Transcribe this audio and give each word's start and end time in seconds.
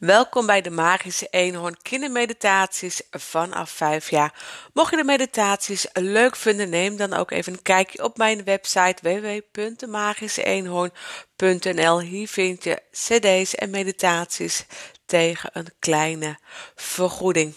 Welkom 0.00 0.46
bij 0.46 0.60
de 0.60 0.70
Magische 0.70 1.26
Eenhoorn 1.30 1.82
Kindermeditaties 1.82 3.02
vanaf 3.10 3.70
5 3.70 4.10
jaar. 4.10 4.42
Mocht 4.72 4.90
je 4.90 4.96
de 4.96 5.04
meditaties 5.04 5.86
leuk 5.92 6.36
vinden, 6.36 6.68
neem 6.68 6.96
dan 6.96 7.12
ook 7.12 7.30
even 7.30 7.52
een 7.52 7.62
kijkje 7.62 8.04
op 8.04 8.16
mijn 8.16 8.44
website 8.44 9.02
www.magischeeenhoorn.nl. 9.02 12.00
Hier 12.00 12.28
vind 12.28 12.64
je 12.64 12.82
cd's 12.90 13.54
en 13.54 13.70
meditaties 13.70 14.66
tegen 15.06 15.50
een 15.52 15.72
kleine 15.78 16.38
vergoeding. 16.74 17.56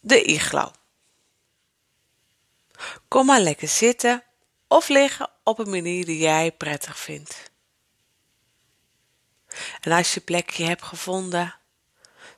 De 0.00 0.22
iglo. 0.22 0.70
Kom 3.08 3.26
maar 3.26 3.40
lekker 3.40 3.68
zitten 3.68 4.22
of 4.68 4.88
liggen 4.88 5.30
op 5.44 5.58
een 5.58 5.70
manier 5.70 6.04
die 6.04 6.18
jij 6.18 6.52
prettig 6.52 6.98
vindt. 6.98 7.52
En 9.80 9.92
als 9.92 10.14
je 10.14 10.20
plekje 10.20 10.64
hebt 10.64 10.82
gevonden, 10.82 11.54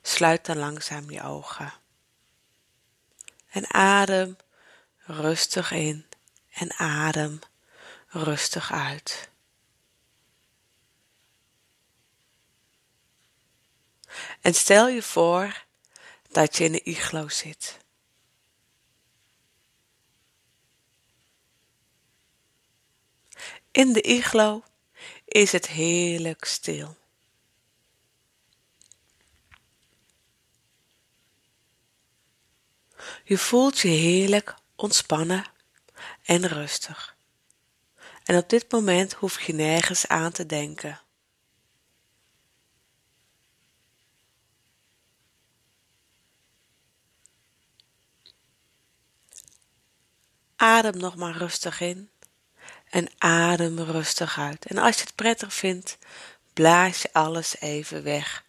sluit 0.03 0.47
dan 0.47 0.59
langzaam 0.59 1.11
je 1.11 1.23
ogen. 1.23 1.73
En 3.51 3.75
adem 3.75 4.37
rustig 4.99 5.71
in 5.71 6.07
en 6.53 6.73
adem 6.79 7.39
rustig 8.09 8.73
uit. 8.73 9.29
En 14.41 14.55
stel 14.55 14.89
je 14.89 15.03
voor 15.03 15.65
dat 16.31 16.57
je 16.57 16.65
in 16.65 16.73
een 16.73 16.89
iglo 16.89 17.29
zit. 17.29 17.79
In 23.71 23.93
de 23.93 24.01
iglo 24.01 24.63
is 25.25 25.53
het 25.53 25.67
heerlijk 25.67 26.45
stil. 26.45 26.97
Je 33.29 33.39
voelt 33.39 33.79
je 33.79 33.89
heerlijk 33.89 34.55
ontspannen 34.77 35.45
en 36.23 36.47
rustig. 36.49 37.17
En 38.25 38.37
op 38.37 38.49
dit 38.49 38.73
moment 38.73 39.13
hoef 39.13 39.41
je 39.41 39.53
nergens 39.53 40.09
aan 40.09 40.33
te 40.33 40.47
denken. 40.47 41.01
Adem 50.57 50.97
nog 50.97 51.17
maar 51.17 51.37
rustig 51.37 51.81
in 51.81 52.11
en 52.91 53.11
adem 53.19 53.81
rustig 53.81 54.39
uit. 54.39 54.67
En 54.67 54.79
als 54.79 54.97
je 54.97 55.01
het 55.01 55.15
prettig 55.15 55.55
vindt, 55.55 55.99
blaas 56.53 57.03
je 57.03 57.13
alles 57.13 57.61
even 57.61 58.03
weg. 58.03 58.45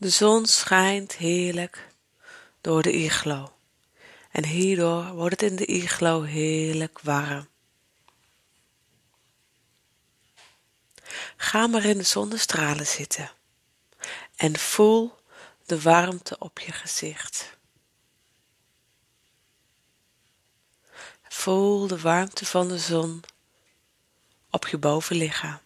De 0.00 0.10
zon 0.10 0.46
schijnt 0.46 1.16
heerlijk 1.16 1.88
door 2.60 2.82
de 2.82 2.92
iglo. 2.92 3.52
En 4.30 4.44
hierdoor 4.44 5.12
wordt 5.12 5.40
het 5.40 5.50
in 5.50 5.56
de 5.56 5.66
iglo 5.66 6.22
heerlijk 6.22 7.00
warm. 7.00 7.48
Ga 11.36 11.66
maar 11.66 11.84
in 11.84 11.98
de 11.98 12.04
zonnestralen 12.04 12.86
zitten 12.86 13.30
en 14.36 14.58
voel 14.58 15.18
de 15.66 15.80
warmte 15.80 16.38
op 16.38 16.58
je 16.58 16.72
gezicht. 16.72 17.56
Voel 21.28 21.86
de 21.86 22.00
warmte 22.00 22.46
van 22.46 22.68
de 22.68 22.78
zon 22.78 23.22
op 24.50 24.66
je 24.66 24.78
bovenlichaam. 24.78 25.60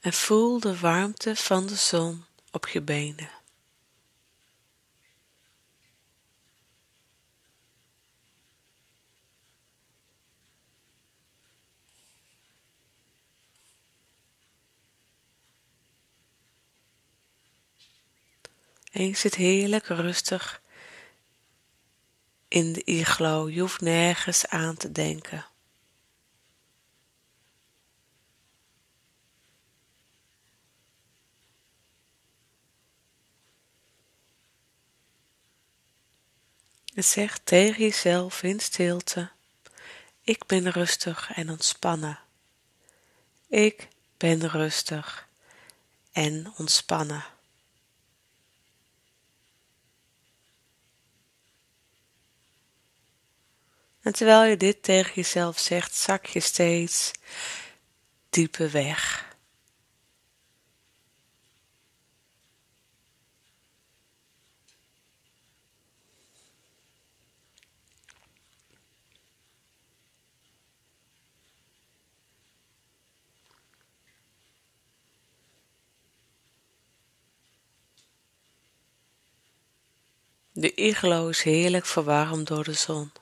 En 0.00 0.12
voel 0.12 0.60
de 0.60 0.78
warmte 0.78 1.36
van 1.36 1.66
de 1.66 1.74
zon 1.74 2.24
op 2.50 2.68
je 2.68 2.80
benen. 2.80 3.30
En 18.90 19.06
je 19.06 19.16
zit 19.16 19.34
heerlijk 19.34 19.86
rustig 19.86 20.62
in 22.48 22.72
de 22.72 22.84
iglo. 22.84 23.48
Je 23.48 23.60
hoeft 23.60 23.80
nergens 23.80 24.46
aan 24.46 24.76
te 24.76 24.92
denken. 24.92 25.49
En 37.00 37.06
zeg 37.06 37.38
tegen 37.38 37.82
jezelf 37.82 38.42
in 38.42 38.60
stilte: 38.60 39.30
Ik 40.22 40.46
ben 40.46 40.70
rustig 40.70 41.32
en 41.34 41.50
ontspannen. 41.50 42.18
Ik 43.48 43.88
ben 44.16 44.48
rustig 44.48 45.28
en 46.12 46.52
ontspannen. 46.56 47.24
En 54.00 54.12
terwijl 54.12 54.44
je 54.44 54.56
dit 54.56 54.82
tegen 54.82 55.14
jezelf 55.14 55.58
zegt, 55.58 55.94
zak 55.94 56.26
je 56.26 56.40
steeds 56.40 57.10
dieper 58.30 58.70
weg. 58.70 59.29
De 80.60 80.74
iglo 80.74 81.28
is 81.28 81.42
heerlijk 81.42 81.86
verwarmd 81.86 82.46
door 82.46 82.64
de 82.64 82.72
zon. 82.72 83.12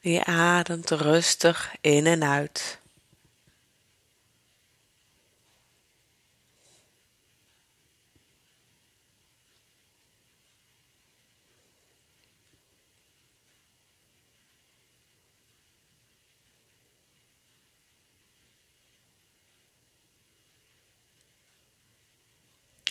Je 0.00 0.24
ademt 0.24 0.90
rustig 0.90 1.74
in 1.80 2.06
en 2.06 2.24
uit. 2.24 2.80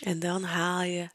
En 0.03 0.19
dan 0.19 0.43
haal 0.43 0.81
je 0.81 1.09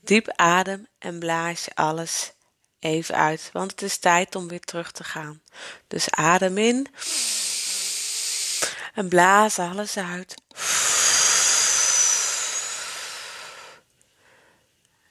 diep 0.00 0.32
adem 0.34 0.86
en 0.98 1.18
blaas 1.18 1.64
je 1.64 1.74
alles 1.74 2.32
even 2.78 3.14
uit, 3.14 3.50
want 3.52 3.70
het 3.70 3.82
is 3.82 3.98
tijd 3.98 4.34
om 4.34 4.48
weer 4.48 4.60
terug 4.60 4.92
te 4.92 5.04
gaan. 5.04 5.42
Dus 5.86 6.10
adem 6.10 6.58
in 6.58 6.86
en 8.94 9.08
blaas 9.08 9.58
alles 9.58 9.96
uit. 9.96 10.34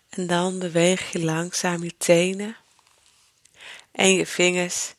En 0.09 0.27
dan 0.27 0.59
beweeg 0.59 1.11
je 1.11 1.19
langzaam 1.19 1.83
je 1.83 1.97
tenen 1.97 2.55
en 3.91 4.13
je 4.13 4.25
vingers 4.25 4.93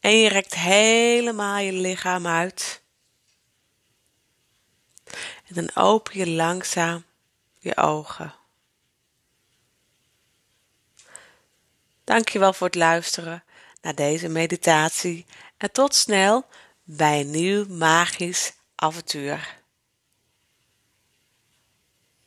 en 0.00 0.16
je 0.16 0.28
rekt 0.28 0.54
helemaal 0.54 1.58
je 1.58 1.72
lichaam 1.72 2.26
uit. 2.26 2.79
En 5.46 5.54
dan 5.54 5.70
open 5.74 6.18
je 6.18 6.28
langzaam 6.28 7.04
je 7.58 7.76
ogen. 7.76 8.34
Dankjewel 12.04 12.52
voor 12.52 12.66
het 12.66 12.76
luisteren 12.76 13.44
naar 13.80 13.94
deze 13.94 14.28
meditatie 14.28 15.26
en 15.56 15.72
tot 15.72 15.94
snel 15.94 16.46
bij 16.82 17.20
een 17.20 17.30
nieuw 17.30 17.66
magisch 17.68 18.52
avontuur. 18.74 19.59